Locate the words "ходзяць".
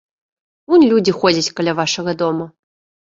1.19-1.53